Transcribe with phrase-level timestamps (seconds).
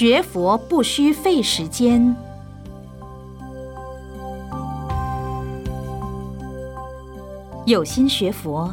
[0.00, 2.14] 学佛不需费时间。
[7.66, 8.72] 有心学佛，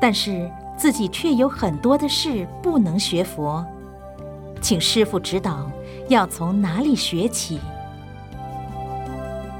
[0.00, 3.62] 但是自己却有很多的事不能学佛，
[4.62, 5.70] 请师父指导，
[6.08, 7.60] 要从哪里学起？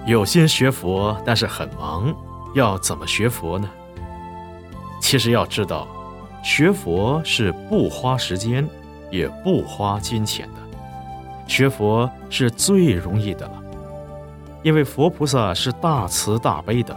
[0.07, 2.17] 有心学佛，但是很忙，
[2.55, 3.69] 要怎么学佛呢？
[5.03, 5.87] 其实要知道，
[6.43, 8.67] 学佛是不花时间，
[9.11, 10.64] 也不花金钱的。
[11.47, 13.63] 学佛是最容易的了，
[14.63, 16.97] 因为佛菩萨是大慈大悲的。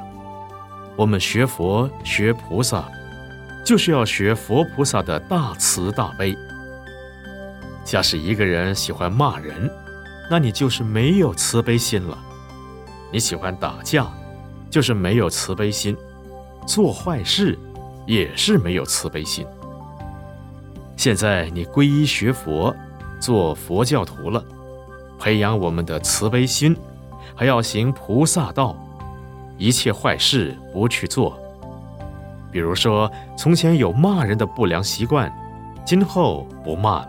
[0.96, 2.90] 我们学佛学菩萨，
[3.64, 6.36] 就是要学佛菩萨的大慈大悲。
[7.84, 9.72] 假使一个人喜欢骂人，
[10.30, 12.18] 那你就是没有慈悲心了；
[13.12, 14.08] 你喜欢打架，
[14.70, 15.96] 就是没有慈悲心；
[16.66, 17.58] 做坏事，
[18.06, 19.46] 也是没有慈悲心。
[20.96, 22.76] 现在你皈依学佛，
[23.20, 24.44] 做佛教徒了，
[25.20, 26.76] 培养我们的慈悲心，
[27.36, 28.76] 还要行菩萨道。
[29.58, 31.36] 一切坏事不去做，
[32.52, 35.32] 比如说从前有骂人的不良习惯，
[35.84, 37.08] 今后不骂了；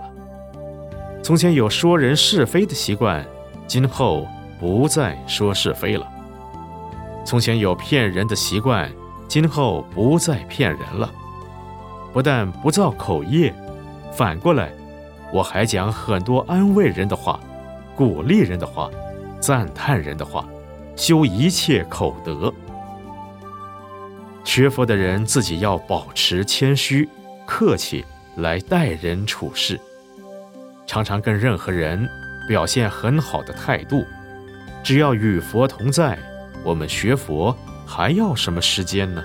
[1.22, 3.22] 从前有说人是非的习惯，
[3.66, 4.26] 今后
[4.58, 6.06] 不再说是非了；
[7.22, 8.90] 从前有骗人的习惯，
[9.28, 11.10] 今后不再骗人了。
[12.14, 13.54] 不但不造口业，
[14.10, 14.72] 反过来，
[15.32, 17.38] 我还讲很多安慰人的话、
[17.94, 18.90] 鼓励人的话、
[19.40, 20.46] 赞叹人的话。
[20.96, 22.52] 修一切口德，
[24.42, 27.08] 学佛的人自己要保持谦虚、
[27.46, 29.80] 客气来待人处事，
[30.88, 32.04] 常常跟任何人
[32.48, 34.04] 表现很好的态度。
[34.82, 36.18] 只要与佛同在，
[36.64, 37.56] 我们学佛
[37.86, 39.22] 还要什么时间呢？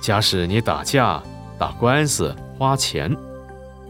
[0.00, 1.22] 假使你打架、
[1.58, 3.14] 打官司、花钱，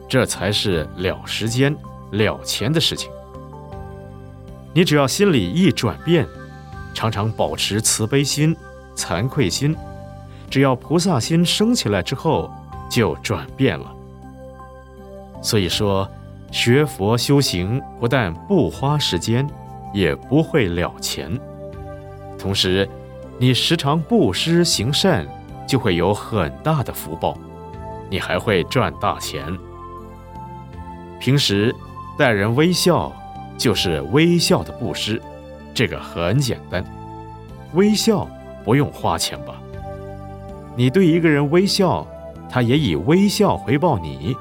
[0.08, 1.76] 这才是了时间、
[2.12, 3.10] 了钱的事情。
[4.72, 6.26] 你只要心里一转变，
[6.94, 8.56] 常常保持慈悲心、
[8.96, 9.76] 惭愧心，
[10.48, 12.50] 只要菩萨心升起来之后，
[12.90, 13.92] 就转变了。
[15.42, 16.08] 所以说，
[16.50, 19.48] 学佛修行不但不花时间，
[19.92, 21.38] 也不会了钱。
[22.38, 22.88] 同时，
[23.38, 25.26] 你时常布施行善，
[25.66, 27.36] 就会有很大的福报，
[28.08, 29.44] 你还会赚大钱。
[31.20, 31.74] 平时
[32.16, 33.12] 待人微笑。
[33.58, 35.20] 就是微笑的布施，
[35.74, 36.84] 这个很简单。
[37.74, 38.24] 微笑
[38.64, 39.60] 不用花钱吧？
[40.76, 42.06] 你对一个人微笑，
[42.48, 44.36] 他也以微笑回报你，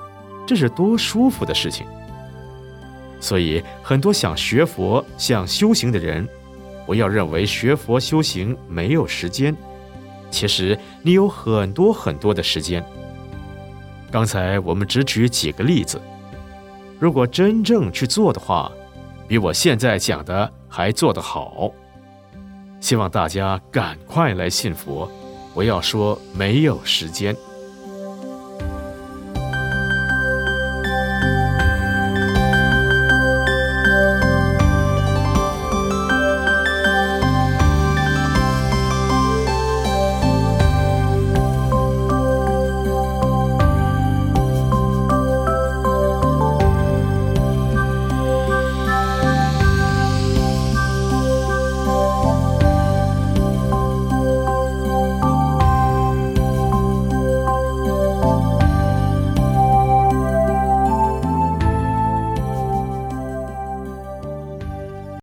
[0.46, 1.88] 这是多舒服的事情。
[3.20, 6.30] 所以，很多想学佛、想修行的人，
[6.86, 9.58] 不要认为学佛修行没有时间，
[10.30, 12.86] 其实你有很多很多的时间。
[14.12, 16.00] 刚才我们只举几个例子，
[17.00, 18.72] 如果真正去做的话，
[19.28, 21.72] 比我现在讲的还做得好，
[22.80, 25.10] 希望大家赶快来信佛，
[25.54, 27.36] 不要说没有时间。